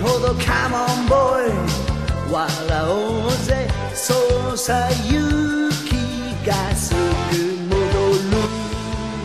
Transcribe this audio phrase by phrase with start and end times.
[0.00, 2.50] ほどカモンボーイ笑
[2.88, 4.14] おうぜそ
[4.52, 7.76] うさ勇気がすぐ戻
[8.14, 8.36] る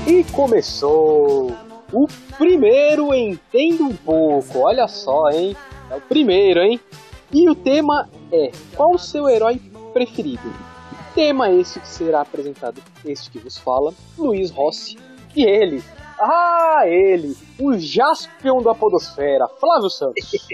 [0.07, 1.51] E começou
[1.93, 2.07] o
[2.38, 4.59] primeiro Entenda um pouco.
[4.59, 5.55] Olha só, hein?
[5.89, 6.79] É o primeiro, hein?
[7.31, 9.61] E o tema é Qual o seu herói
[9.93, 10.53] preferido?
[11.13, 14.98] Tema esse que será apresentado este que vos fala, Luiz Rossi,
[15.35, 15.84] e ele,
[16.19, 20.25] ah, ele, o Jaspion da Podosfera, Flávio Santos.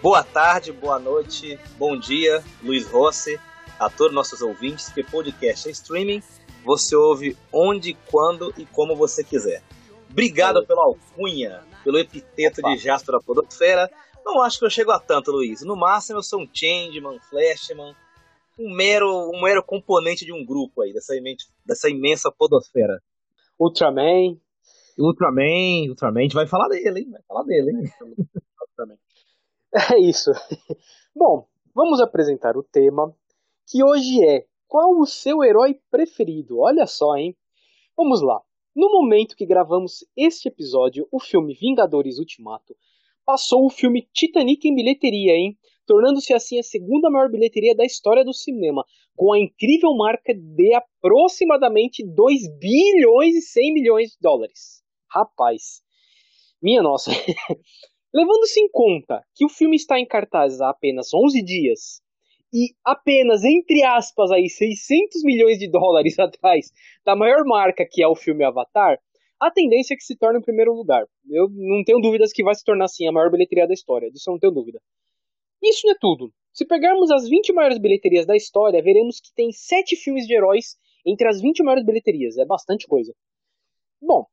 [0.00, 3.38] Boa tarde, boa noite, bom dia, Luiz Rossi,
[3.80, 6.22] a todos nossos ouvintes, que podcast é streaming,
[6.64, 9.60] você ouve onde, quando e como você quiser.
[10.08, 12.70] Obrigado pela alcunha, pelo epiteto Opa.
[12.70, 13.90] de Jasper da Podosfera.
[14.24, 15.62] Não acho que eu chego a tanto, Luiz.
[15.62, 17.92] No máximo eu sou um Changeman, Flashman,
[18.56, 23.02] um mero, um mero componente de um grupo aí, dessa, imen- dessa imensa Podosfera.
[23.58, 24.38] Ultraman,
[24.98, 27.10] Ultraman, Ultraman, a gente vai falar dele, hein?
[27.10, 27.82] Vai falar dele, hein?
[29.92, 30.30] É isso.
[31.14, 33.14] Bom, vamos apresentar o tema,
[33.66, 36.58] que hoje é Qual o seu herói preferido?
[36.58, 37.36] Olha só, hein?
[37.96, 38.40] Vamos lá.
[38.74, 42.76] No momento que gravamos este episódio, o filme Vingadores Ultimato
[43.26, 45.58] passou o filme Titanic em bilheteria, hein?
[45.88, 48.84] Tornando-se assim a segunda maior bilheteria da história do cinema,
[49.16, 54.82] com a incrível marca de aproximadamente 2 bilhões e 100 milhões de dólares.
[55.10, 55.80] Rapaz,
[56.62, 57.10] minha nossa.
[58.12, 62.02] Levando-se em conta que o filme está em cartaz há apenas 11 dias
[62.52, 66.70] e apenas, entre aspas, aí, 600 milhões de dólares atrás
[67.02, 68.98] da maior marca que é o filme Avatar,
[69.40, 71.06] a tendência é que se torne em primeiro lugar.
[71.30, 74.10] Eu não tenho dúvidas que vai se tornar, sim, a maior bilheteria da história.
[74.10, 74.80] Disso eu não tenho dúvida.
[75.62, 76.32] Isso não é tudo.
[76.52, 80.76] Se pegarmos as 20 maiores bilheterias da história, veremos que tem 7 filmes de heróis
[81.06, 82.36] entre as 20 maiores bilheterias.
[82.36, 83.14] É bastante coisa.
[84.00, 84.26] Bom,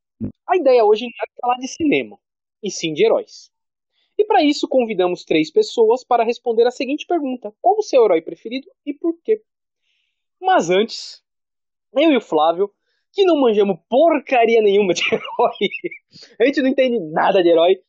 [0.48, 2.18] a ideia hoje é falar de cinema,
[2.64, 3.52] e sim de heróis.
[4.18, 8.22] E para isso convidamos três pessoas para responder a seguinte pergunta: Qual o seu herói
[8.22, 9.42] preferido e por quê?
[10.40, 11.22] Mas antes,
[11.94, 12.72] eu e o Flávio,
[13.12, 15.70] que não manjamos porcaria nenhuma de herói,
[16.40, 17.82] a gente não entende nada de herói,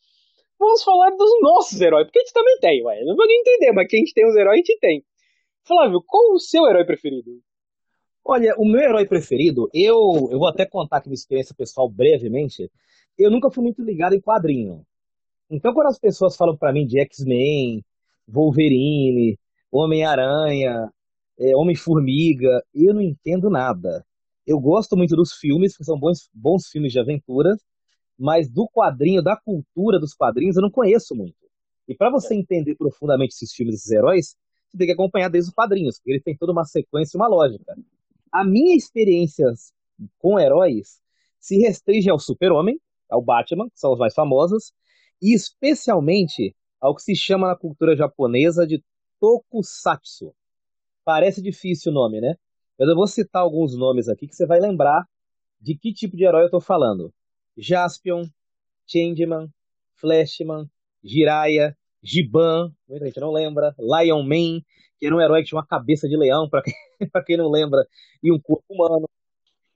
[0.59, 3.05] vamos falar dos nossos heróis, porque a gente também tem, ué.
[3.05, 5.05] Não vou nem entender, mas que a gente tem os heróis, a gente tem.
[5.65, 7.41] Flávio, qual o seu herói preferido?
[8.25, 9.97] Olha, o meu herói preferido, eu,
[10.31, 12.71] eu vou até contar aqui minha experiência pessoal brevemente.
[13.17, 14.85] Eu nunca fui muito ligado em quadrinho.
[15.49, 17.85] Então, quando as pessoas falam pra mim de X-Men,
[18.27, 19.39] Wolverine,
[19.71, 20.91] Homem-Aranha,
[21.39, 24.05] é, Homem-Formiga, eu não entendo nada.
[24.47, 27.57] Eu gosto muito dos filmes, que são bons, bons filmes de aventura,
[28.19, 31.37] mas do quadrinho, da cultura dos quadrinhos, eu não conheço muito.
[31.89, 34.37] E para você entender profundamente esses filmes, esses heróis,
[34.69, 37.29] você tem que acompanhar desde os quadrinhos, porque eles têm toda uma sequência e uma
[37.29, 37.77] lógica.
[38.33, 39.47] A minha experiência
[40.19, 41.01] com heróis
[41.39, 44.73] se restringe ao Super-Homem, ao Batman, que são os mais famosos,
[45.23, 48.83] e especialmente ao que se chama na cultura japonesa de
[49.21, 50.35] Tokusatsu.
[51.05, 52.35] Parece difícil o nome, né?
[52.79, 55.07] Mas eu vou citar alguns nomes aqui que você vai lembrar
[55.61, 57.13] de que tipo de herói eu estou falando.
[57.57, 58.25] Jaspion,
[58.87, 59.49] Changeman,
[59.95, 60.69] Flashman,
[61.03, 64.61] Jiraiya, Giban, muita gente não lembra, Lion Man,
[64.99, 66.75] que era um herói que tinha uma cabeça de leão, para quem,
[67.27, 67.87] quem não lembra,
[68.23, 69.09] e um corpo humano.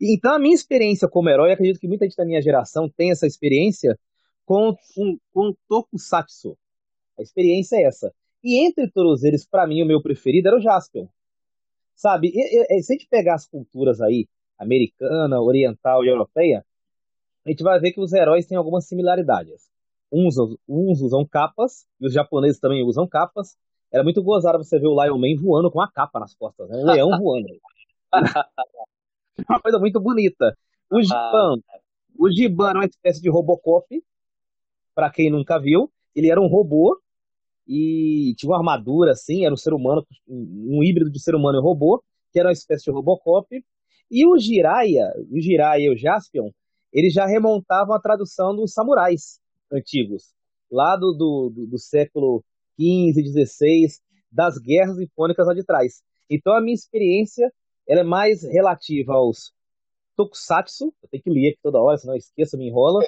[0.00, 3.26] Então, a minha experiência como herói, acredito que muita gente da minha geração tem essa
[3.26, 3.98] experiência
[4.46, 6.56] com, um, com Tokusatsu.
[7.18, 8.12] A experiência é essa.
[8.42, 11.06] E entre todos eles, para mim, o meu preferido era o Jaspion.
[11.94, 14.26] Sabe, e, e, se a gente pegar as culturas aí,
[14.58, 16.64] americana, oriental e europeia,
[17.44, 19.68] a gente vai ver que os heróis têm algumas similaridades.
[20.12, 20.36] Uns,
[20.68, 23.56] uns usam capas, e os japoneses também usam capas.
[23.92, 26.76] Era muito gozado você ver o Lion Man voando com a capa nas costas, né?
[26.76, 27.48] um leão voando.
[29.48, 30.56] uma coisa muito bonita.
[30.90, 31.56] O Giban,
[32.18, 33.86] o Giban é uma espécie de Robocop,
[34.94, 35.90] para quem nunca viu.
[36.14, 37.00] Ele era um robô
[37.66, 41.62] e tinha uma armadura assim, era um ser humano, um híbrido de ser humano e
[41.62, 43.64] robô, que era uma espécie de Robocop.
[44.10, 46.50] E o Jiraiya, o Jiraiya e o Jaspion,
[46.92, 49.40] eles já remontavam a tradução dos samurais
[49.72, 50.34] antigos,
[50.70, 52.44] lá do, do, do século
[52.78, 53.86] XV, XVI,
[54.30, 56.02] das guerras icônicas lá de trás.
[56.28, 57.52] Então a minha experiência
[57.88, 59.52] ela é mais relativa aos
[60.16, 63.00] Tokusatsu, eu tenho que ler aqui toda hora, senão eu esqueço, me enrola.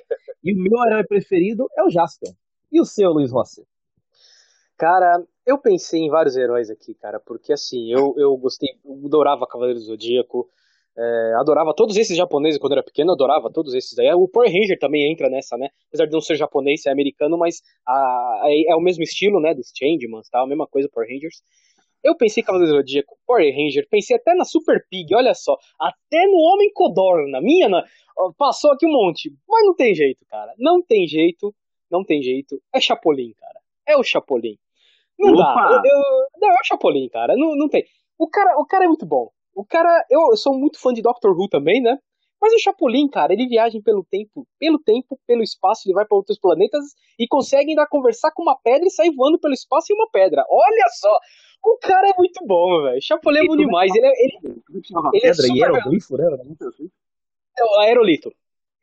[0.43, 2.33] E o meu herói preferido é o Jaspion.
[2.71, 3.67] E o seu, Luiz Rossi?
[4.77, 9.47] Cara, eu pensei em vários heróis aqui, cara, porque assim, eu, eu gostei, eu adorava
[9.47, 10.49] Cavaleiro do Zodíaco,
[10.97, 14.13] é, adorava todos esses japoneses quando era pequeno, adorava todos esses aí.
[14.13, 15.69] O Power Ranger também entra nessa, né?
[15.89, 19.55] Apesar de não ser japonês, é americano, mas a, é, é, o mesmo estilo, né?
[19.55, 20.41] Dos Changemans, tá?
[20.41, 21.43] A mesma coisa, Power Rangers.
[22.03, 26.27] Eu pensei Cavaleiro do Zodíaco, Power Ranger, pensei até na Super Pig, olha só, até
[26.27, 27.85] no Homem Codorna, minha, na,
[28.37, 31.55] passou aqui um monte, mas não tem jeito, cara, não tem jeito,
[31.89, 32.61] não tem jeito.
[32.75, 33.61] É Chapolin, cara.
[33.87, 34.59] É o Chapolin.
[35.19, 35.43] Não Opa.
[35.45, 35.83] dá.
[35.85, 37.37] Eu, eu, não, é o Chapolin, cara.
[37.37, 37.85] Não, não tem.
[38.19, 39.31] O cara, o cara é muito bom.
[39.55, 41.99] O cara, eu, eu sou muito fã de Doctor Who também, né?
[42.41, 46.17] Mas o Chapolin, cara, ele viaja pelo tempo, pelo tempo, pelo espaço, ele vai para
[46.17, 46.83] outros planetas
[47.17, 50.45] e consegue ainda conversar com uma pedra e sair voando pelo espaço em uma pedra.
[50.51, 51.17] Olha só!
[51.65, 53.01] O cara é muito bom, velho.
[53.01, 53.95] Chapolin é bom demais.
[53.95, 54.11] Ele é.
[54.11, 54.39] Ele,
[55.15, 55.73] ele é super...
[56.43, 56.55] né?
[57.57, 58.35] É o aerolito.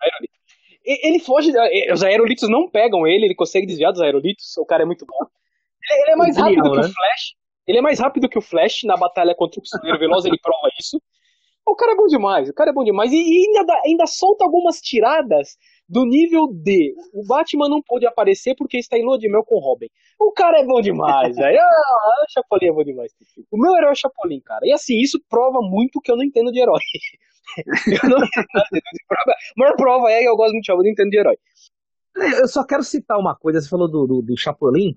[0.00, 0.34] aerolito.
[0.84, 1.50] Ele foge.
[1.92, 4.56] Os aerolitos não pegam ele, ele consegue desviar dos aerolitos.
[4.58, 5.26] O cara é muito bom.
[5.90, 6.82] Ele, ele é mais rápido que o né?
[6.82, 7.34] Flash.
[7.66, 10.68] Ele é mais rápido que o Flash na batalha contra o Pistoleiro Veloz, ele prova
[10.78, 11.00] isso.
[11.66, 13.12] O cara é bom demais, o cara é bom demais.
[13.12, 15.56] E, ainda, ainda solta algumas tiradas
[15.88, 16.94] do nível D.
[17.12, 19.88] O Batman não pôde aparecer porque está em lua de mel com o Robin.
[20.18, 21.58] O cara é bom demais, velho.
[21.60, 23.12] Ah, o Chapolin é bom demais.
[23.50, 24.60] O meu herói é o Chapolin, cara.
[24.64, 26.80] E assim, isso prova muito que eu não entendo de herói.
[28.02, 29.00] eu não entendo de.
[29.10, 29.24] A
[29.56, 31.38] maior prova é que eu gosto muito de Chapolin, não entendo de herói.
[32.40, 34.96] Eu só quero citar uma coisa, você falou do, do, do Chapolin,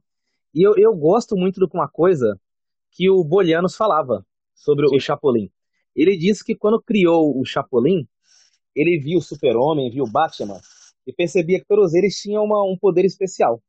[0.53, 2.39] e eu, eu gosto muito de uma coisa
[2.93, 4.95] que o Bolianos falava sobre Sim.
[4.95, 5.49] o Chapolin.
[5.95, 8.07] Ele disse que quando criou o Chapolin,
[8.75, 10.59] ele viu o Super-Homem, viu o Batman,
[11.05, 13.61] e percebia que todos eles tinham uma, um poder especial.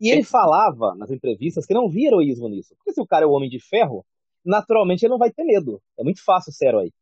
[0.00, 0.12] E Sim.
[0.12, 2.74] ele falava nas entrevistas que não via heroísmo nisso.
[2.76, 4.04] Porque se o cara é o Homem de Ferro,
[4.44, 5.80] naturalmente ele não vai ter medo.
[5.98, 6.92] É muito fácil ser herói.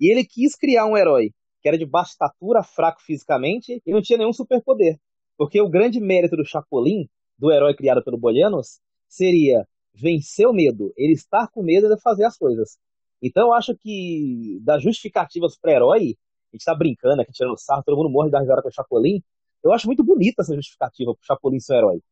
[0.00, 4.00] E ele quis criar um herói que era de baixa estatura, fraco fisicamente e não
[4.00, 4.98] tinha nenhum superpoder.
[5.36, 9.66] Porque o grande mérito do Chapolin, do herói criado pelo Bolianos, seria
[10.00, 12.78] vencer o medo, ele estar com medo de fazer as coisas.
[13.22, 16.16] Então eu acho que das justificativas para herói,
[16.52, 19.22] a gente tá brincando aqui, tirando sarro, todo mundo morre da risada com o Chapolin.
[19.62, 22.02] Eu acho muito bonita essa justificativa pro Chapolin ser um herói.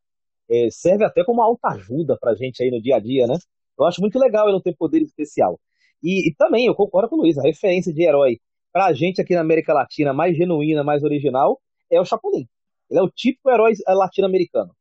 [0.50, 3.36] É, serve até como uma alta ajuda pra gente aí no dia a dia, né?
[3.78, 5.60] Eu acho muito legal ele não ter poder especial.
[6.02, 8.38] E, e também, eu concordo com o Luiz, a referência de herói
[8.72, 11.60] pra gente aqui na América Latina mais genuína, mais original,
[11.90, 12.46] é o Chapolin.
[12.90, 14.74] Ele é o típico herói latino-americano.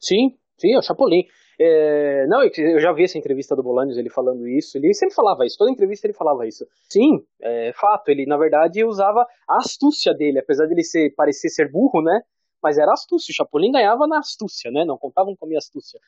[0.00, 1.24] Sim, sim, é o Chapolin.
[1.58, 4.76] É, não, eu já vi essa entrevista do Bolaños, ele falando isso.
[4.76, 6.66] Ele sempre falava isso, toda entrevista ele falava isso.
[6.88, 11.48] Sim, é fato, ele na verdade usava a astúcia dele, apesar de ele ser, parecer
[11.48, 12.20] ser burro, né?
[12.62, 14.84] Mas era astúcia, o Chapolin ganhava na astúcia, né?
[14.84, 16.00] Não contavam com a minha astúcia.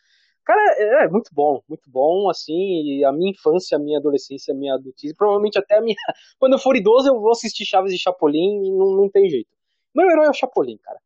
[0.44, 4.56] Cara, é, é muito bom, muito bom, assim, a minha infância, a minha adolescência, a
[4.56, 5.96] minha adultice, provavelmente até a minha...
[6.38, 9.50] Quando eu for idoso eu vou assistir Chaves e Chapolin e não, não tem jeito.
[9.92, 11.00] Meu herói é o Chapolin, cara.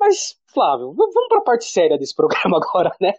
[0.00, 3.12] Mas, Flávio, vamos para a parte séria desse programa agora, né?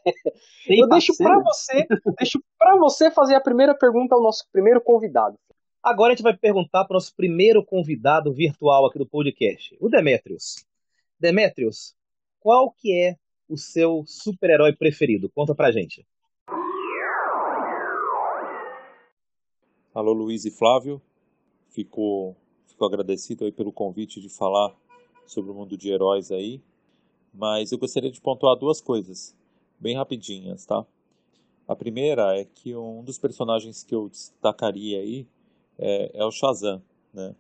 [0.66, 1.86] Tem Eu deixo para você,
[2.18, 5.38] deixo para você fazer a primeira pergunta ao nosso primeiro convidado.
[5.84, 9.90] Agora a gente vai perguntar para o nosso primeiro convidado virtual aqui do podcast, o
[9.90, 10.66] Demetrius.
[11.20, 11.96] Demetrius,
[12.40, 13.16] qual que é
[13.48, 15.30] o seu super-herói preferido?
[15.30, 16.04] Conta pra gente.
[19.94, 21.00] Alô, Luiz e Flávio.
[21.70, 22.36] Fico,
[22.66, 24.76] fico agradecido aí pelo convite de falar
[25.28, 26.62] sobre o mundo de heróis aí.
[27.34, 29.36] Mas eu gostaria de pontuar duas coisas,
[29.80, 30.86] bem rapidinhas, tá?
[31.68, 35.26] A primeira é que um dos personagens que eu destacaria aí
[35.80, 36.82] é, é o Shazam,
[37.14, 37.34] né?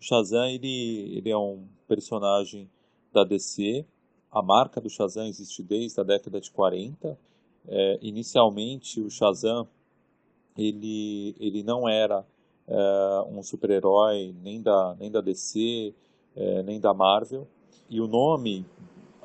[0.00, 2.68] O Shazam, ele, ele é um personagem
[3.12, 3.84] da DC.
[4.30, 7.18] A marca do Shazam existe desde a década de 40.
[7.66, 9.66] É, inicialmente, o Shazam,
[10.56, 12.24] ele, ele não era
[12.66, 15.94] é, um super-herói nem da, nem da DC,
[16.36, 17.46] é, nem da Marvel.
[17.90, 18.64] E o nome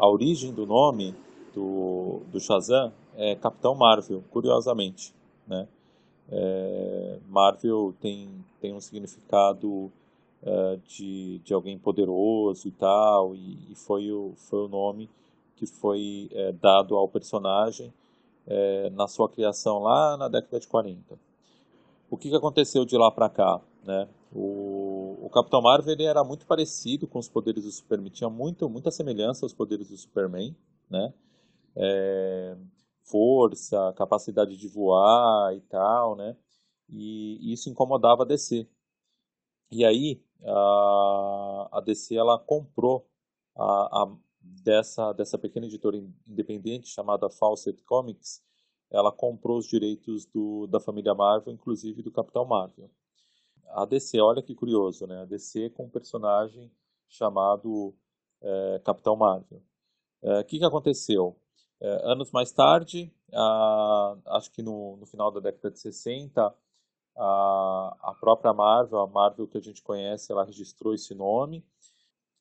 [0.04, 1.16] a origem do nome
[1.54, 5.16] do, do Shazam é Capitão Marvel, curiosamente.
[5.48, 5.66] Né?
[6.30, 8.30] É, Marvel tem,
[8.60, 9.90] tem um significado
[10.42, 15.10] é, de, de alguém poderoso e tal, e, e, foi, o, foi o nome
[15.56, 17.94] que foi é, dado ao personagem
[18.46, 21.18] é, na sua criação lá na década de 40.
[22.10, 23.62] O que, que aconteceu de lá para cá?
[23.86, 24.06] Né?
[24.36, 24.83] O,
[25.34, 29.46] Capitão Marvel ele era muito parecido com os poderes do Superman, tinha muito, muita semelhança
[29.46, 30.56] aos poderes do Superman,
[30.90, 31.14] né?
[31.76, 32.56] É,
[33.04, 36.38] força, capacidade de voar e tal, né?
[36.90, 38.68] E isso incomodava a DC.
[39.72, 43.08] E aí a, a DC ela comprou
[43.56, 45.98] a, a, dessa dessa pequena editora
[46.28, 48.44] independente chamada Fawcett Comics,
[48.92, 52.90] ela comprou os direitos do, da família Marvel, inclusive do Capitão Marvel
[53.70, 55.22] a DC, olha que curioso, né?
[55.22, 56.72] A DC com um personagem
[57.08, 57.94] chamado
[58.42, 59.62] é, Capitão Marvel.
[60.22, 61.36] O é, que, que aconteceu?
[61.82, 66.56] É, anos mais tarde, a, acho que no, no, final da década de 60,
[67.18, 71.66] a, a própria Marvel, a Marvel que a gente conhece, ela registrou esse nome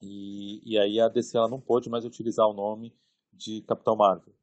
[0.01, 2.95] e, e aí a DC ela não pôde mais utilizar o nome
[3.33, 4.35] de Capitão Marvel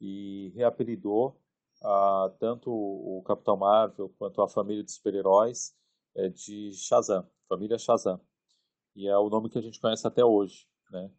[0.00, 1.40] e reapelidou
[1.82, 5.74] uh, tanto o Capitão Marvel quanto a família de super-heróis
[6.14, 8.20] é de Shazam, família Shazam.
[8.94, 10.66] E é o nome que a gente conhece até hoje.
[10.90, 11.10] Né?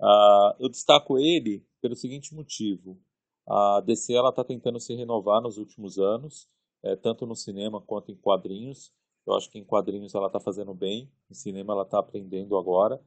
[0.00, 3.00] Uh, eu destaco ele pelo seguinte motivo.
[3.46, 6.48] A DC está tentando se renovar nos últimos anos,
[6.82, 8.92] é, tanto no cinema quanto em quadrinhos.
[9.26, 13.00] Eu acho que em quadrinhos ela está fazendo bem, em cinema ela está aprendendo agora.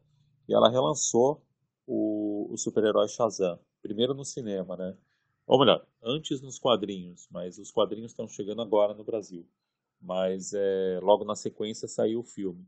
[0.48, 1.44] E ela relançou
[1.86, 3.60] o, o super-herói Shazam.
[3.82, 4.98] Primeiro no cinema, né?
[5.48, 9.48] Ou melhor, antes nos quadrinhos, mas os quadrinhos estão chegando agora no Brasil.
[10.06, 12.64] Mas é, logo na sequência saiu o filme,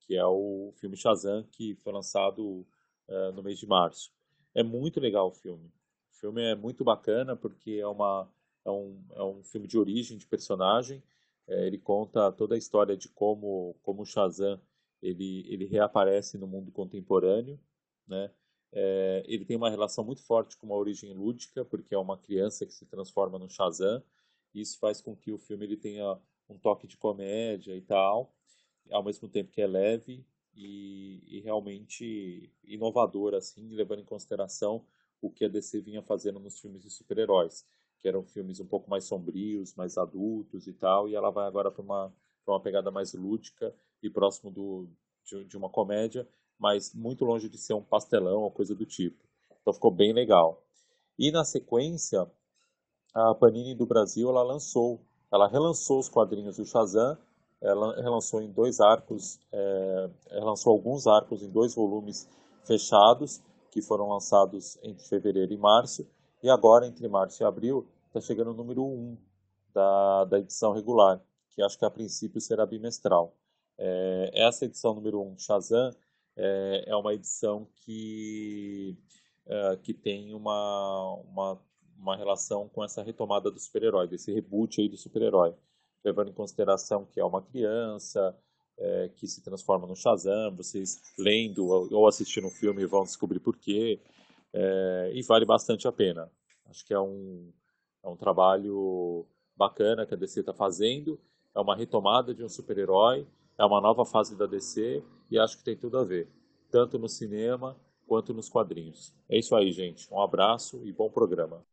[0.00, 2.66] que é o filme Shazam, que foi lançado
[3.08, 4.12] é, no mês de março.
[4.54, 5.72] É muito legal o filme.
[6.12, 8.30] O filme é muito bacana porque é, uma,
[8.66, 11.02] é, um, é um filme de origem de personagem.
[11.48, 14.60] É, ele conta toda a história de como, como o Shazam
[15.00, 17.58] ele, ele reaparece no mundo contemporâneo,
[18.06, 18.30] né?
[18.72, 22.66] É, ele tem uma relação muito forte com uma origem lúdica, porque é uma criança
[22.66, 24.02] que se transforma no Shazam.
[24.54, 28.32] Isso faz com que o filme ele tenha um toque de comédia e tal,
[28.90, 30.24] ao mesmo tempo que é leve
[30.54, 34.84] e, e realmente inovador, assim, levando em consideração
[35.20, 37.64] o que a DC vinha fazendo nos filmes de super-heróis,
[37.98, 41.70] que eram filmes um pouco mais sombrios, mais adultos e tal, e ela vai agora
[41.70, 42.14] para uma,
[42.46, 44.86] uma pegada mais lúdica e próximo do,
[45.24, 49.24] de, de uma comédia, mas muito longe de ser um pastelão ou coisa do tipo.
[49.60, 50.62] Então ficou bem legal.
[51.18, 52.30] E na sequência,
[53.14, 55.00] a Panini do Brasil ela lançou,
[55.34, 57.18] ela relançou os quadrinhos do Shazam,
[57.60, 62.28] ela relançou em dois arcos, é, relançou alguns arcos em dois volumes
[62.64, 66.06] fechados, que foram lançados entre fevereiro e março,
[66.40, 69.18] e agora entre março e abril está chegando o número 1
[69.74, 73.34] da, da edição regular, que acho que a princípio será bimestral.
[73.76, 75.92] É, essa edição número 1, Shazam,
[76.36, 78.96] é, é uma edição que,
[79.46, 81.60] é, que tem uma, uma,
[82.04, 85.54] uma relação com essa retomada do super-herói, desse reboot aí do super-herói,
[86.04, 88.36] levando em consideração que é uma criança,
[88.76, 93.56] é, que se transforma no Shazam, vocês lendo ou assistindo o filme vão descobrir por
[93.56, 93.98] quê,
[94.52, 96.30] é, e vale bastante a pena.
[96.66, 97.50] Acho que é um,
[98.02, 101.18] é um trabalho bacana que a DC está fazendo,
[101.54, 105.64] é uma retomada de um super-herói, é uma nova fase da DC e acho que
[105.64, 106.28] tem tudo a ver,
[106.70, 109.14] tanto no cinema quanto nos quadrinhos.
[109.26, 110.12] É isso aí, gente.
[110.12, 111.64] Um abraço e bom programa.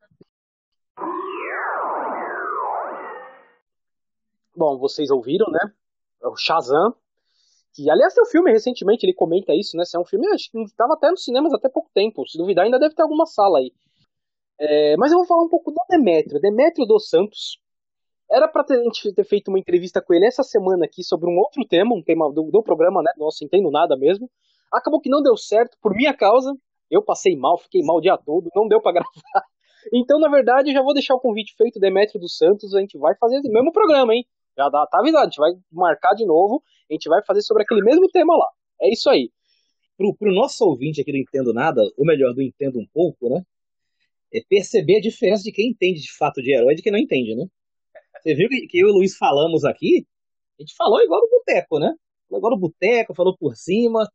[4.62, 5.74] Bom, vocês ouviram, né?
[6.24, 6.94] É o Shazam.
[7.74, 9.84] Que, aliás, tem um filme recentemente, ele comenta isso, né?
[9.84, 12.28] Se é um filme, acho que estava até nos cinemas até pouco tempo.
[12.28, 13.74] Se duvidar, ainda deve ter alguma sala aí.
[14.60, 16.40] É, mas eu vou falar um pouco do Demetrio.
[16.40, 17.58] Demetrio dos Santos
[18.30, 18.80] era pra ter,
[19.16, 22.32] ter feito uma entrevista com ele essa semana aqui sobre um outro tema, um tema
[22.32, 23.12] do, do programa, né?
[23.18, 24.30] Nossa, entendo nada mesmo.
[24.72, 26.54] Acabou que não deu certo por minha causa.
[26.88, 29.46] Eu passei mal, fiquei mal o dia todo, não deu para gravar.
[29.92, 32.96] Então, na verdade, eu já vou deixar o convite feito, Demetrio dos Santos, a gente
[33.00, 34.24] vai fazer o mesmo programa, hein?
[34.58, 37.64] Já dá, tá avisado, a gente vai marcar de novo, a gente vai fazer sobre
[37.64, 38.48] aquele mesmo tema lá.
[38.82, 39.32] É isso aí.
[39.98, 43.44] Pro, pro nosso ouvinte aqui do Entendo Nada, ou melhor, do Entendo um pouco, né?
[44.34, 47.00] É perceber a diferença de quem entende de fato de herói e de quem não
[47.00, 47.46] entende, né?
[48.22, 50.06] Você viu que, que eu e o Luiz falamos aqui?
[50.60, 51.94] A gente falou igual no boteco, né?
[52.30, 54.08] Falou igual no boteco, falou por cima,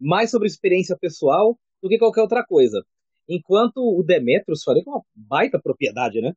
[0.00, 2.84] mais sobre experiência pessoal do que qualquer outra coisa.
[3.28, 6.32] Enquanto o Demetrius falou com uma baita propriedade, né?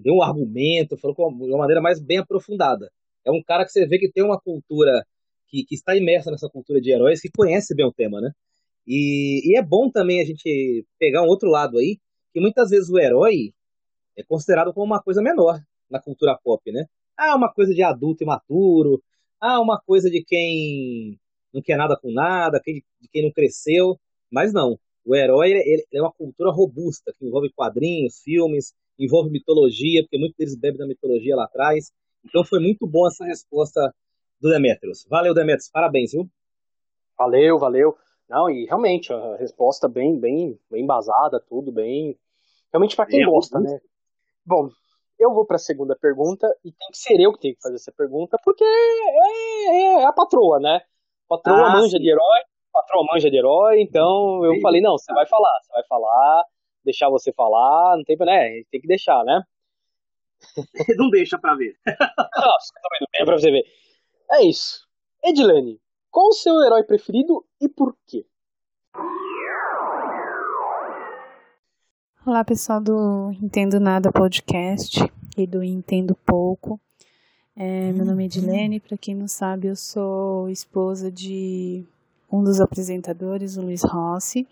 [0.00, 2.90] Deu um argumento, falou com uma maneira mais bem aprofundada.
[3.24, 5.04] É um cara que você vê que tem uma cultura,
[5.48, 8.30] que, que está imersa nessa cultura de heróis, que conhece bem o tema, né?
[8.86, 11.98] E, e é bom também a gente pegar um outro lado aí,
[12.32, 13.52] que muitas vezes o herói
[14.16, 15.60] é considerado como uma coisa menor
[15.90, 16.86] na cultura pop, né?
[17.16, 19.02] Ah, uma coisa de adulto imaturo,
[19.40, 21.18] ah, uma coisa de quem
[21.52, 23.98] não quer nada com nada, de quem não cresceu,
[24.30, 24.78] mas não.
[25.04, 30.36] O herói ele, é uma cultura robusta, que envolve quadrinhos, filmes, envolve mitologia, porque muitos
[30.36, 31.90] deles bebem da mitologia lá atrás.
[32.24, 33.94] Então foi muito bom essa resposta
[34.40, 35.06] do Demetrius.
[35.08, 36.28] Valeu, Demetrius, parabéns, viu?
[37.18, 37.96] Valeu, valeu.
[38.28, 42.18] Não, e realmente, a resposta bem, bem, bem embasada, tudo bem.
[42.72, 43.78] Realmente para quem gosta, né?
[44.44, 44.68] Bom,
[45.18, 47.76] eu vou para a segunda pergunta e tem que ser eu que tenho que fazer
[47.76, 50.80] essa pergunta, porque é, é, é a patroa, né?
[51.28, 52.02] Patroa ah, manja sim.
[52.02, 52.40] de herói,
[52.72, 54.60] patroa manja de herói, então eu sim.
[54.60, 56.44] falei, não, você vai falar, você vai falar,
[56.86, 58.62] deixar você falar, não tem, né?
[58.70, 59.42] Tem que deixar, né?
[60.96, 61.76] não deixa pra ver.
[61.86, 63.64] Nossa, também não pra você ver.
[64.30, 64.86] É isso.
[65.22, 68.24] Edilene, qual o seu herói preferido e por quê?
[72.24, 75.00] Olá, pessoal do Entendo Nada Podcast
[75.36, 76.80] e do Entendo Pouco.
[77.54, 81.84] É, meu nome é Edilene, para quem não sabe, eu sou esposa de
[82.30, 84.46] um dos apresentadores, o Luiz Rossi,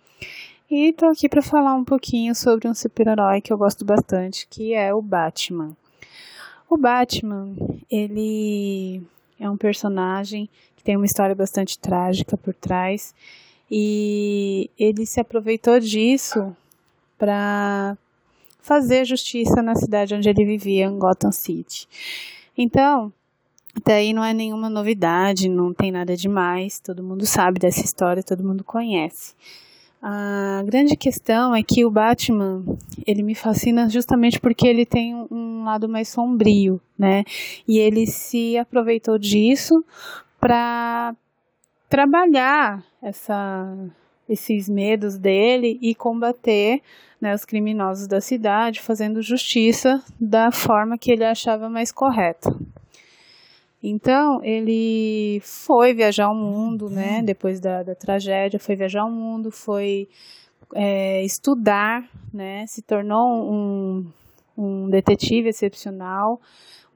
[0.71, 4.75] e estou aqui para falar um pouquinho sobre um super-herói que eu gosto bastante, que
[4.75, 5.77] é o Batman.
[6.69, 7.55] O Batman,
[7.91, 9.03] ele
[9.39, 13.15] é um personagem que tem uma história bastante trágica por trás
[13.71, 16.57] e ele se aproveitou disso
[17.19, 17.97] para
[18.61, 21.87] fazer justiça na cidade onde ele vivia, em Gotham City.
[22.57, 23.13] Então,
[23.77, 28.23] até aí não é nenhuma novidade, não tem nada demais, todo mundo sabe dessa história,
[28.23, 29.35] todo mundo conhece.
[30.07, 32.63] A grande questão é que o Batman,
[33.07, 37.25] ele me fascina justamente porque ele tem um lado mais sombrio, né?
[37.67, 39.83] E ele se aproveitou disso
[40.39, 41.17] para
[41.89, 43.75] trabalhar essa,
[44.29, 46.83] esses medos dele e combater
[47.19, 52.55] né, os criminosos da cidade, fazendo justiça da forma que ele achava mais correta.
[53.87, 57.21] Então, ele foi viajar o mundo, né?
[57.23, 60.09] Depois da, da tragédia, foi viajar o mundo, foi
[60.75, 62.67] é, estudar, né?
[62.67, 64.07] Se tornou um,
[64.57, 66.41] um detetive excepcional,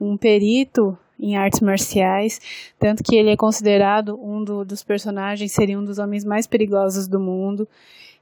[0.01, 2.41] um perito em artes marciais,
[2.79, 7.07] tanto que ele é considerado um do, dos personagens, seria um dos homens mais perigosos
[7.07, 7.67] do mundo.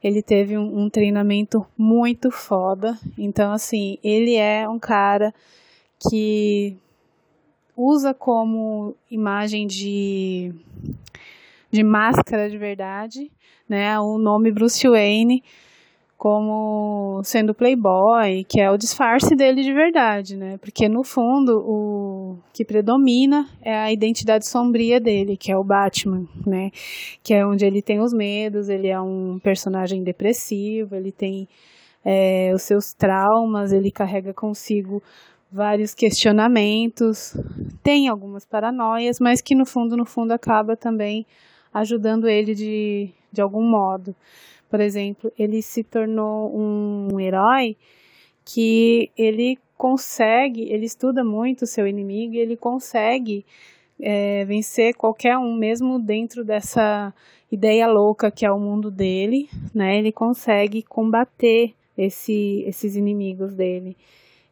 [0.03, 5.33] Ele teve um, um treinamento muito foda, então assim, ele é um cara
[6.09, 6.77] que
[7.77, 10.51] usa como imagem de,
[11.71, 13.31] de máscara de verdade,
[13.69, 15.43] né, o nome Bruce Wayne
[16.17, 20.57] como sendo playboy, que é o disfarce dele de verdade, né?
[20.57, 26.27] Porque no fundo o que predomina é a identidade sombria dele, que é o Batman,
[26.43, 26.71] né?
[27.21, 31.47] Que é onde ele tem os medos, ele é um personagem depressivo, ele tem
[32.03, 35.03] é, os seus traumas, ele carrega consigo
[35.51, 37.35] vários questionamentos,
[37.81, 41.25] tem algumas paranoias, mas que no fundo, no fundo, acaba também
[41.73, 44.15] ajudando ele de, de algum modo.
[44.69, 47.77] Por exemplo, ele se tornou um herói
[48.43, 53.45] que ele consegue, ele estuda muito o seu inimigo e ele consegue
[53.99, 57.13] é, vencer qualquer um, mesmo dentro dessa
[57.51, 59.97] ideia louca que é o mundo dele, né?
[59.97, 63.95] Ele consegue combater esse, esses inimigos dele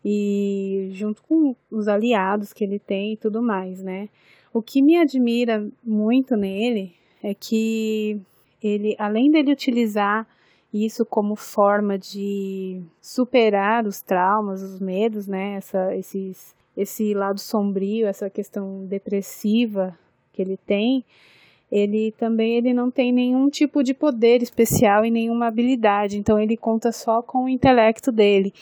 [0.08, 4.08] e junto com os aliados que ele tem e tudo mais, né?
[4.54, 8.22] O que me admira muito nele é que
[8.62, 10.28] ele, além dele utilizar
[10.72, 15.56] isso como forma de superar os traumas, os medos, né?
[15.56, 19.98] Essa, esses, esse lado sombrio, essa questão depressiva
[20.32, 21.04] que ele tem,
[21.72, 26.56] ele também ele não tem nenhum tipo de poder especial e nenhuma habilidade, então ele
[26.56, 28.54] conta só com o intelecto dele.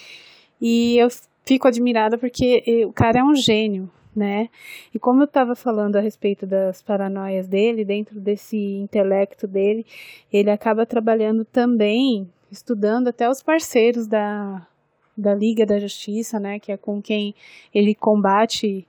[0.61, 1.09] E eu
[1.45, 4.49] fico admirada porque o cara é um gênio, né?
[4.93, 9.85] E como eu estava falando a respeito das paranoias dele, dentro desse intelecto dele,
[10.31, 14.65] ele acaba trabalhando também, estudando até os parceiros da,
[15.17, 16.59] da Liga da Justiça, né?
[16.59, 17.35] Que é com quem
[17.73, 18.87] ele combate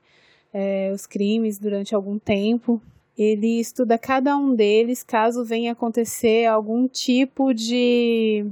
[0.53, 2.81] é, os crimes durante algum tempo.
[3.17, 8.45] Ele estuda cada um deles caso venha acontecer algum tipo de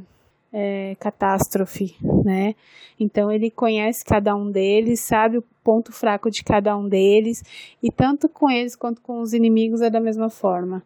[0.52, 2.54] é, catástrofe, né?
[3.00, 7.42] Então ele conhece cada um deles, sabe o ponto fraco de cada um deles,
[7.82, 10.82] e tanto com eles quanto com os inimigos é da mesma forma.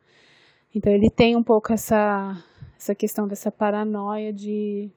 [0.75, 2.43] Então ele tem um pouco essa,
[2.79, 4.91] essa questão dessa paranoia de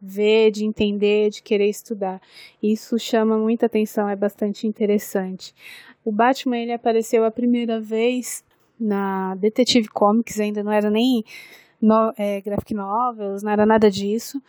[0.00, 2.20] ver, de entender, de querer estudar.
[2.62, 5.54] Isso chama muita atenção, é bastante interessante.
[6.04, 8.44] O Batman ele apareceu a primeira vez
[8.78, 11.24] na Detective Comics, ainda não era nem
[11.80, 14.40] no, é, graphic novels, não era nada disso.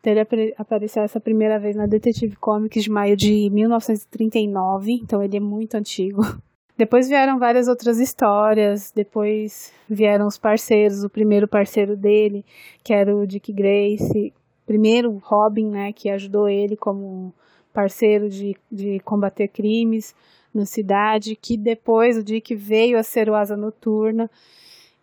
[0.00, 5.36] Então ele apareceu essa primeira vez na Detective Comics de maio de 1939, então ele
[5.36, 6.22] é muito antigo.
[6.76, 12.44] Depois vieram várias outras histórias, depois vieram os parceiros, o primeiro parceiro dele,
[12.82, 14.32] que era o Dick Grace,
[14.66, 17.32] primeiro Robin, né, que ajudou ele como
[17.72, 20.14] parceiro de, de combater crimes
[20.52, 24.30] na cidade, que depois o Dick veio a ser o Asa Noturna,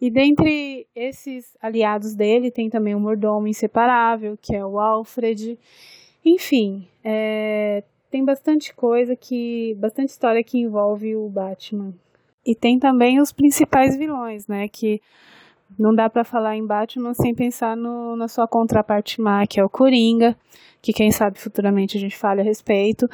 [0.02, 5.58] e dentre esses aliados dele tem também o mordomo inseparável, que é o Alfred.
[6.24, 9.76] Enfim, é, tem bastante coisa que.
[9.78, 11.94] bastante história que envolve o Batman.
[12.46, 14.68] E tem também os principais vilões, né?
[14.70, 15.02] Que
[15.78, 19.64] não dá para falar em Batman sem pensar no, na sua contraparte má, que é
[19.64, 20.36] o Coringa,
[20.82, 23.08] que quem sabe futuramente a gente fale a respeito.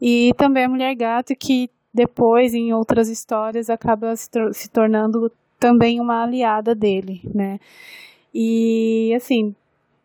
[0.00, 5.30] E também a Mulher Gato, que depois, em outras histórias, acaba se, se tornando
[5.64, 7.58] também uma aliada dele, né?
[8.34, 9.54] E assim,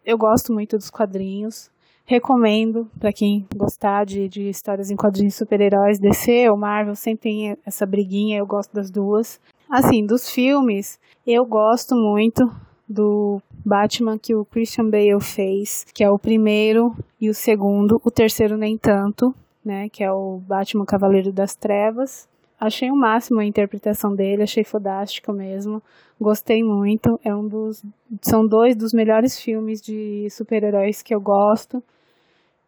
[0.06, 1.69] eu gosto muito dos quadrinhos.
[2.06, 7.58] Recomendo para quem gostar de, de histórias em quadrinhos super-heróis, DC ou Marvel, sempre tem
[7.65, 9.38] essa briguinha, eu gosto das duas.
[9.69, 12.50] Assim, dos filmes, eu gosto muito
[12.88, 18.10] do Batman que o Christian Bale fez, que é o primeiro e o segundo, o
[18.10, 22.30] terceiro nem tanto, né, que é o Batman Cavaleiro das Trevas.
[22.60, 25.82] Achei o máximo a interpretação dele, achei fodástico mesmo.
[26.19, 27.19] Gostei muito.
[27.24, 27.84] É um dos
[28.22, 31.82] são dois dos melhores filmes de super-heróis que eu gosto.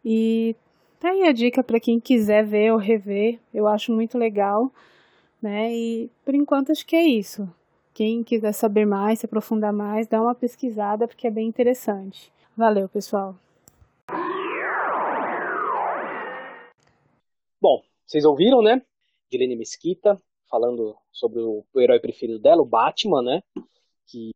[0.04, 0.56] E
[0.98, 3.38] tá aí a dica para quem quiser ver ou rever.
[3.52, 4.70] Eu acho muito legal,
[5.40, 5.72] né?
[5.72, 7.48] E por enquanto acho que é isso.
[7.94, 12.32] Quem quiser saber mais, se aprofundar mais, dá uma pesquisada porque é bem interessante.
[12.56, 13.36] Valeu, pessoal.
[17.60, 18.80] Bom, vocês ouviram, né?
[19.32, 20.16] Dilene Mesquita
[20.50, 23.42] falando sobre o, herói preferido dela, o Batman, né?
[24.06, 24.30] Que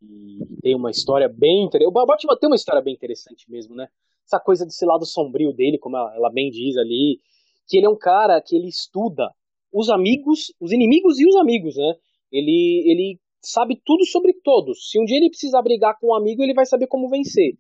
[0.63, 1.89] tem uma história bem interessante.
[1.89, 3.89] O Batman tem uma história bem interessante mesmo, né?
[4.25, 7.21] Essa coisa desse lado sombrio dele, como ela, ela bem diz ali,
[7.69, 9.31] que ele é um cara que ele estuda
[9.71, 11.95] os amigos, os inimigos e os amigos, né?
[12.33, 14.91] Ele, ele sabe tudo sobre todos.
[14.91, 17.57] Se um dia ele precisar brigar com um amigo, ele vai saber como vencer.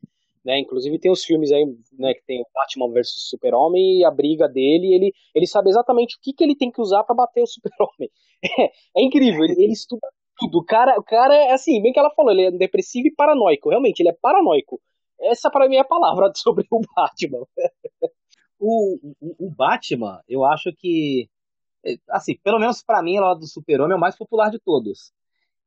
[0.46, 0.60] Né?
[0.60, 1.66] Inclusive tem os filmes aí,
[1.98, 6.14] né, que tem o Batman vs Super-Homem e a briga dele, ele, ele sabe exatamente
[6.14, 8.08] o que, que ele tem que usar para bater o Super-Homem.
[8.44, 10.06] É, é, incrível, ele, ele estuda
[10.38, 10.58] tudo.
[10.58, 13.70] O cara, o cara é assim, bem que ela falou, ele é depressivo e paranoico.
[13.70, 14.78] Realmente, ele é paranoico.
[15.18, 17.46] Essa para mim é a palavra sobre o Batman.
[18.60, 21.28] o, o, o Batman, eu acho que
[22.10, 25.12] assim, pelo menos para mim, lá do Super-Homem é o mais popular de todos.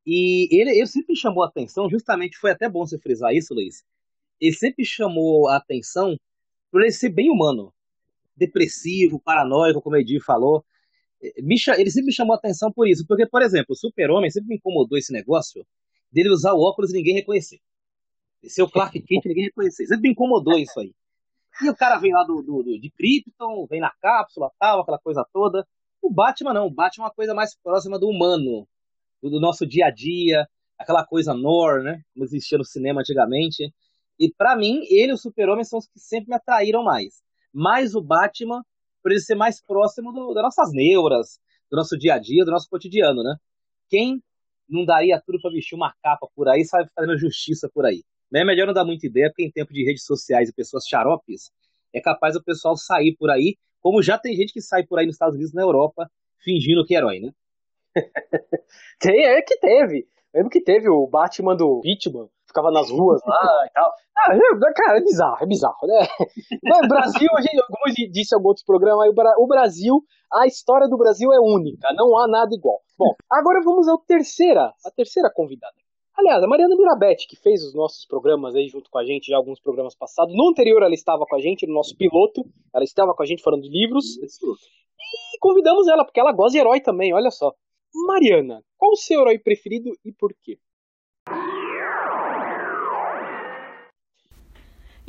[0.05, 3.83] E ele, ele sempre chamou a atenção, justamente foi até bom você frisar isso, Luiz.
[4.39, 6.17] Ele sempre chamou a atenção
[6.71, 7.73] por ele ser bem humano.
[8.35, 10.63] Depressivo, paranoico, como o Edir falou.
[11.21, 13.05] Ele sempre me chamou a atenção por isso.
[13.05, 15.65] Porque, por exemplo, o Super-Homem sempre me incomodou esse negócio
[16.11, 17.59] dele usar o óculos e ninguém reconhecer.
[18.43, 19.85] Ser o Clark Kent ninguém reconhecer.
[19.85, 20.93] Sempre me incomodou isso aí.
[21.61, 24.99] E o cara vem lá do, do, do de Krypton, vem na cápsula, tal, aquela
[24.99, 25.67] coisa toda.
[26.01, 26.67] O Batman não.
[26.67, 28.67] O Batman é uma coisa mais próxima do humano
[29.21, 30.47] do, do nosso dia a dia,
[30.77, 32.01] aquela coisa nor, né?
[32.13, 33.73] Como existia no cinema antigamente.
[34.19, 37.23] E para mim, ele e o Super-Homem são os que sempre me atraíram mais.
[37.53, 38.63] Mais o Batman,
[39.01, 41.39] por ele ser mais próximo do, das nossas neuras,
[41.71, 43.35] do nosso dia a dia, do nosso cotidiano, né?
[43.87, 44.21] Quem
[44.67, 48.03] não daria tudo para vestir uma capa por aí, sai fazendo justiça por aí.
[48.33, 51.51] É melhor não dar muita ideia, porque em tempo de redes sociais e pessoas xaropes,
[51.93, 55.05] é capaz o pessoal sair por aí, como já tem gente que sai por aí
[55.05, 56.11] nos Estados Unidos na Europa,
[56.43, 57.31] fingindo que é herói, né?
[58.99, 60.07] Tem, é que teve.
[60.33, 63.91] Lembro que teve o Batman do Hitman, ficava nas ruas lá e tal.
[64.17, 66.07] Ah, é, cara, é bizarro, é bizarro, né?
[66.83, 70.87] o Brasil, a gente, como eu disse em alguns outros programas, o Brasil, a história
[70.87, 72.79] do Brasil é única, não há nada igual.
[72.97, 75.73] Bom, agora vamos à terceira, a terceira convidada.
[76.17, 79.37] Aliás, a Mariana Mirabete, que fez os nossos programas aí junto com a gente, já
[79.37, 80.35] alguns programas passados.
[80.35, 82.43] No anterior ela estava com a gente, no nosso piloto,
[82.75, 84.17] ela estava com a gente falando de livros.
[84.17, 87.53] E convidamos ela, porque ela gosta de herói também, olha só.
[88.05, 90.59] Mariana, qual o seu herói preferido e por quê?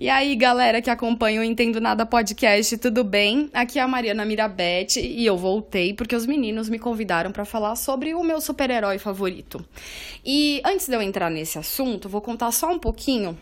[0.00, 3.50] E aí, galera que acompanha o Entendo Nada Podcast, tudo bem?
[3.52, 7.76] Aqui é a Mariana Mirabete e eu voltei porque os meninos me convidaram para falar
[7.76, 9.62] sobre o meu super-herói favorito.
[10.24, 13.36] E antes de eu entrar nesse assunto, vou contar só um pouquinho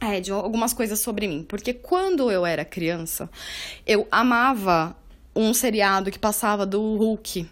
[0.00, 1.44] é, de algumas coisas sobre mim.
[1.46, 3.28] Porque quando eu era criança,
[3.86, 4.96] eu amava
[5.36, 7.46] um seriado que passava do Hulk.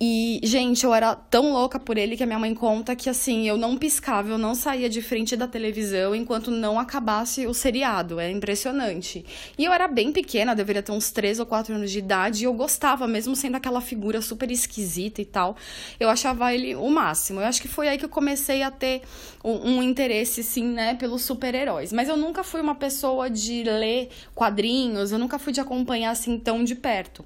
[0.00, 3.48] E, gente, eu era tão louca por ele que a minha mãe conta que, assim,
[3.48, 8.18] eu não piscava, eu não saía de frente da televisão enquanto não acabasse o seriado.
[8.18, 9.24] É impressionante.
[9.56, 12.44] E eu era bem pequena, deveria ter uns 3 ou 4 anos de idade, e
[12.44, 15.56] eu gostava, mesmo sendo aquela figura super esquisita e tal.
[15.98, 17.40] Eu achava ele o máximo.
[17.40, 19.02] Eu acho que foi aí que eu comecei a ter
[19.44, 21.92] um, um interesse, sim, né, pelos super-heróis.
[21.92, 26.38] Mas eu nunca fui uma pessoa de ler quadrinhos, eu nunca fui de acompanhar, assim,
[26.38, 27.24] tão de perto.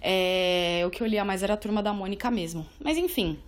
[0.00, 2.66] É, o que eu lia mais era a turma da Mônica mesmo.
[2.80, 3.38] Mas enfim,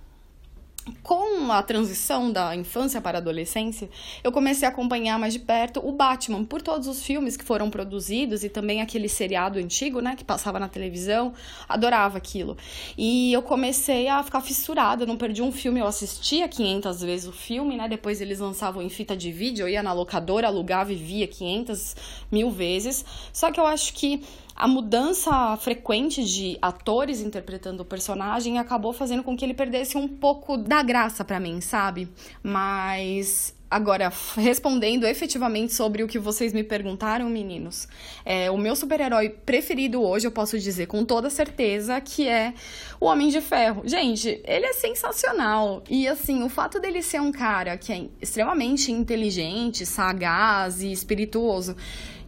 [1.02, 3.88] com a transição da infância para a adolescência,
[4.24, 7.70] eu comecei a acompanhar mais de perto o Batman por todos os filmes que foram
[7.70, 11.32] produzidos e também aquele seriado antigo, né, que passava na televisão.
[11.68, 12.56] Adorava aquilo.
[12.96, 17.32] E eu comecei a ficar fissurada, não perdi um filme, eu assistia 500 vezes o
[17.32, 17.88] filme, né?
[17.88, 21.96] Depois eles lançavam em fita de vídeo, eu ia na locadora, alugava e via 500
[22.30, 23.04] mil vezes.
[23.32, 24.22] Só que eu acho que
[24.60, 30.06] a mudança frequente de atores interpretando o personagem acabou fazendo com que ele perdesse um
[30.06, 32.10] pouco da graça para mim, sabe?
[32.42, 37.86] Mas Agora, respondendo efetivamente sobre o que vocês me perguntaram, meninos,
[38.24, 42.52] é, o meu super-herói preferido hoje, eu posso dizer com toda certeza, que é
[42.98, 43.82] o Homem de Ferro.
[43.84, 45.84] Gente, ele é sensacional.
[45.88, 51.76] E assim, o fato dele ser um cara que é extremamente inteligente, sagaz e espirituoso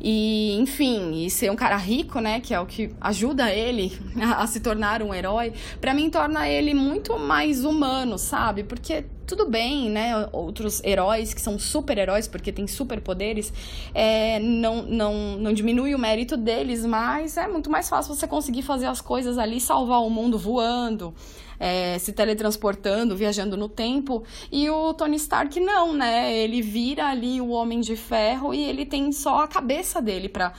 [0.05, 4.43] e, enfim, e ser um cara rico, né, que é o que ajuda ele a,
[4.43, 8.65] a se tornar um herói, para mim torna ele muito mais humano, sabe?
[8.65, 10.29] Porque Tudo bem, né?
[10.31, 13.51] Outros heróis que são super-heróis, porque têm superpoderes,
[13.95, 18.61] é, não, não, não diminui o mérito deles, mas é muito mais fácil você conseguir
[18.61, 21.15] fazer as coisas ali, salvar o mundo voando
[21.59, 24.23] é, se teletransportando, viajando no tempo.
[24.51, 26.31] E o Tony Stark não, né?
[26.37, 30.53] Ele vira ali o Homem de Ferro e ele tem só a cabeça dele para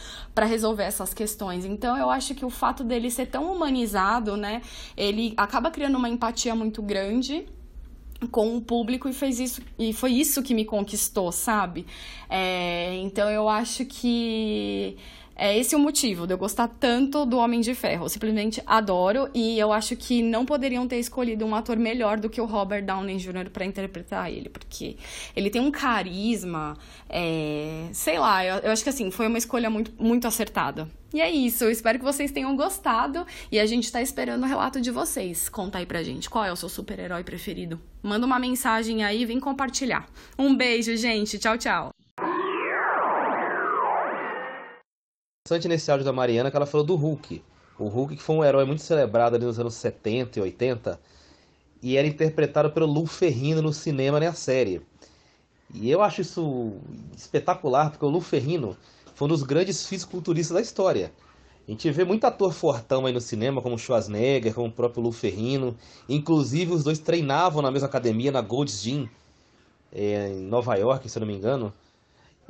[0.45, 1.63] resolver essas questões.
[1.63, 4.63] Então eu acho que o fato dele ser tão humanizado, né?
[4.97, 7.45] Ele acaba criando uma empatia muito grande
[8.27, 11.85] com o público e fez isso e foi isso que me conquistou, sabe?
[12.29, 14.97] É, então eu acho que
[15.35, 18.05] é esse o motivo de eu gostar tanto do Homem de Ferro.
[18.05, 22.29] Eu simplesmente adoro e eu acho que não poderiam ter escolhido um ator melhor do
[22.29, 23.49] que o Robert Downey Jr.
[23.51, 24.97] para interpretar ele, porque
[25.35, 26.77] ele tem um carisma,
[27.09, 27.87] é...
[27.91, 30.87] sei lá, eu, eu, acho que assim, foi uma escolha muito, muito acertada.
[31.13, 34.47] E é isso, eu espero que vocês tenham gostado e a gente tá esperando o
[34.47, 35.47] relato de vocês.
[35.47, 37.79] Conta aí pra gente, qual é o seu super-herói preferido?
[38.01, 40.07] Manda uma mensagem aí, vem compartilhar.
[40.37, 41.37] Um beijo, gente.
[41.37, 42.02] Tchau, tchau.
[45.45, 47.43] Interessante nesse áudio da Mariana que ela falou do Hulk.
[47.77, 50.97] O Hulk que foi um herói muito celebrado ali nos anos 70 e 80
[51.81, 54.81] e era interpretado pelo Lou Ferrino no cinema e na série.
[55.73, 56.71] E eu acho isso
[57.13, 58.77] espetacular porque o Lou Ferrino
[59.15, 61.11] foi um dos grandes fisiculturistas da história.
[61.67, 65.11] A gente vê muito ator fortão aí no cinema, como Schwarzenegger, como o próprio Lou
[65.11, 65.75] Ferrino.
[66.07, 69.09] Inclusive, os dois treinavam na mesma academia, na Gold's Gym,
[69.91, 71.73] é, em Nova York, se eu não me engano.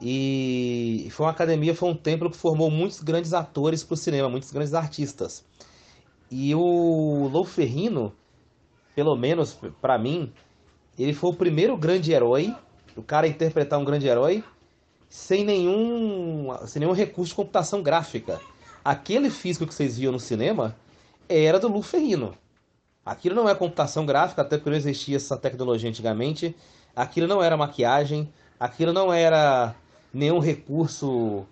[0.06, 4.28] E foi uma academia, foi um templo que formou muitos grandes atores para o cinema,
[4.28, 5.46] muitos grandes artistas.
[6.30, 8.14] E o Lou Ferrino,
[8.94, 10.30] pelo menos para mim,
[11.00, 12.54] ele foi o primeiro grande herói,
[12.98, 14.44] o cara a interpretar um grande herói
[15.08, 18.42] sem nenhum, sem nenhum recurso de computação gráfica.
[18.84, 20.76] Aquele físico que vocês viam no cinema
[21.30, 22.38] era do Lou Ferrino.
[23.06, 26.54] Aquilo não é computação gráfica, até porque não existia essa tecnologia antigamente.
[26.94, 29.74] Aquilo não era maquiagem, aquilo não era
[30.14, 31.46] nenhum recurso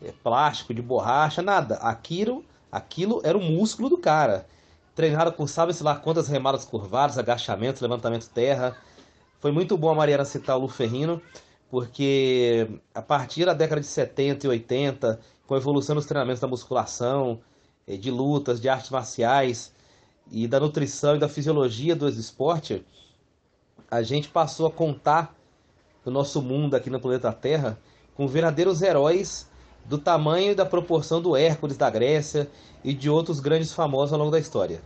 [0.00, 1.76] é, plástico, de borracha, nada.
[1.76, 4.46] Aquilo, aquilo era o músculo do cara.
[4.94, 8.76] Treinado por sabe-se lá quantas remadas curvadas, agachamentos, levantamento terra.
[9.40, 11.20] Foi muito bom a Mariana citar o Lu Ferrino,
[11.70, 16.48] porque a partir da década de 70 e 80, com a evolução dos treinamentos da
[16.48, 17.40] musculação,
[17.86, 19.72] é, de lutas, de artes marciais
[20.30, 22.84] e da nutrição e da fisiologia do esporte,
[23.90, 25.34] a gente passou a contar
[26.04, 27.78] no nosso mundo aqui no planeta Terra
[28.16, 29.48] com verdadeiros heróis
[29.84, 32.48] do tamanho e da proporção do Hércules da Grécia
[32.82, 34.80] e de outros grandes famosos ao longo da história.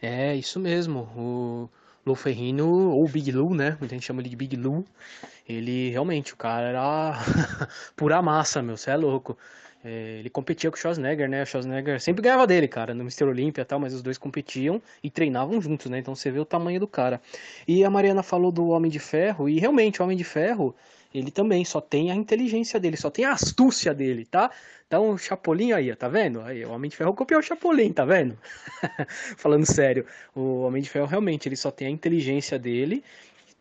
[0.00, 1.08] É, isso mesmo.
[1.16, 1.68] O
[2.04, 3.76] Lou Ferrino, ou Big Lou, né?
[3.80, 4.84] Muita gente chama ele de Big Lou.
[5.48, 7.18] Ele realmente, o cara era
[7.96, 9.36] pura massa, meu, você é louco.
[9.84, 11.42] É, ele competia com o Schwarzenegger, né?
[11.42, 13.24] O Schwarzenegger sempre ganhava dele, cara, no Mr.
[13.24, 15.98] Olympia e tal, mas os dois competiam e treinavam juntos, né?
[15.98, 17.20] Então você vê o tamanho do cara.
[17.68, 20.74] E a Mariana falou do Homem de Ferro, e realmente, o Homem de Ferro,
[21.14, 24.50] ele também só tem a inteligência dele, só tem a astúcia dele, tá?
[24.86, 26.40] Então, o Chapolin aí, tá vendo?
[26.40, 28.36] Aí, o Homem de Ferro copiou o Chapolin, tá vendo?
[29.38, 33.04] Falando sério, o Homem de Ferro realmente, ele só tem a inteligência dele,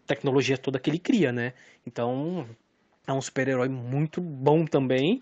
[0.08, 1.54] tecnologia toda que ele cria, né?
[1.86, 2.48] Então,
[3.06, 5.22] é um super-herói muito bom também,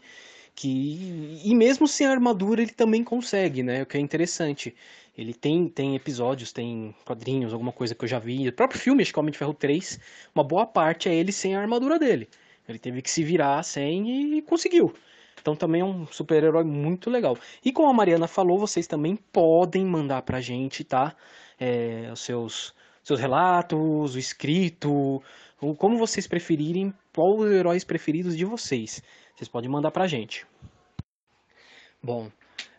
[0.62, 3.82] que e mesmo sem armadura ele também consegue, né?
[3.82, 4.76] O que é interessante.
[5.17, 8.47] Ele tem, tem episódios, tem quadrinhos, alguma coisa que eu já vi.
[8.47, 10.00] O próprio filme, acho que é Homem de Ferro 3,
[10.36, 12.30] uma boa parte é ele sem a armadura dele.
[12.69, 14.93] Ele teve que se virar sem e conseguiu.
[15.41, 17.36] Então também é um super-herói muito legal.
[17.65, 21.15] E como a Mariana falou, vocês também podem mandar pra gente, tá?
[21.60, 25.21] É, os seus, seus relatos, o escrito,
[25.78, 29.02] como vocês preferirem, qual os heróis preferidos de vocês.
[29.41, 30.45] Vocês podem mandar pra gente.
[32.04, 32.30] Bom,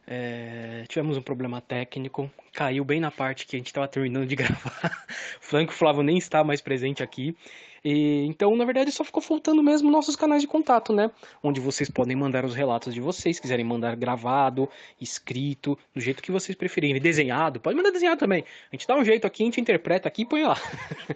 [0.06, 4.36] é, tivemos um problema técnico, caiu bem na parte que a gente estava terminando de
[4.38, 5.04] gravar.
[5.40, 7.36] Franco Flávio nem está mais presente aqui.
[7.84, 11.10] E, então, na verdade, só ficou faltando mesmo nossos canais de contato, né?
[11.42, 14.68] Onde vocês podem mandar os relatos de vocês, quiserem mandar gravado,
[15.00, 18.44] escrito, do jeito que vocês preferirem, desenhado, pode mandar desenhado também.
[18.70, 20.56] A gente dá um jeito aqui, a gente interpreta aqui e põe lá.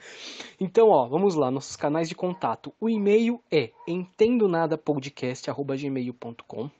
[0.60, 2.74] então, ó, vamos lá, nossos canais de contato.
[2.80, 6.70] O e-mail é entendonadapodcast@gmail.com.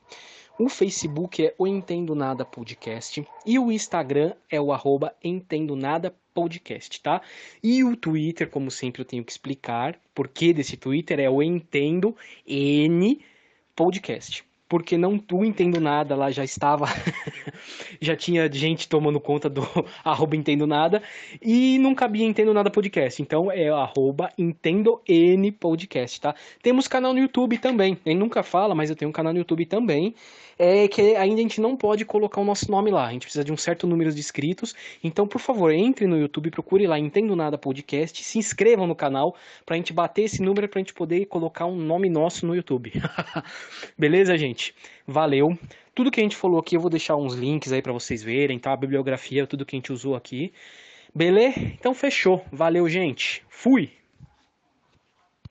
[0.58, 6.16] O Facebook é o Entendo Nada Podcast e o Instagram é o arroba Entendo Nada
[6.36, 7.22] Podcast, tá?
[7.62, 11.42] E o Twitter, como sempre, eu tenho que explicar por que desse Twitter é o
[11.42, 12.14] Entendo
[12.46, 13.18] N
[13.74, 14.44] Podcast.
[14.68, 16.86] porque não tu entendo nada lá já estava
[18.00, 19.62] já tinha gente tomando conta do
[20.04, 21.02] arroba entendo nada
[21.40, 27.12] e não cabia entendo nada podcast então é arroba entendo n podcast tá temos canal
[27.12, 30.14] no YouTube também ele nunca fala mas eu tenho um canal no YouTube também
[30.58, 33.44] é que ainda a gente não pode colocar o nosso nome lá a gente precisa
[33.44, 37.34] de um certo número de inscritos então por favor entre no YouTube procure lá entendo
[37.34, 41.66] nada podcast se inscrevam no canal pra gente bater esse número pra gente poder colocar
[41.66, 42.92] um nome nosso no YouTube
[43.98, 44.74] beleza gente.
[45.06, 45.58] Valeu.
[45.94, 48.58] Tudo que a gente falou aqui eu vou deixar uns links aí para vocês verem,
[48.58, 48.72] tá?
[48.72, 50.52] A bibliografia, tudo que a gente usou aqui.
[51.14, 51.58] Beleza?
[51.58, 52.44] Então fechou.
[52.52, 53.42] Valeu, gente.
[53.48, 53.90] Fui.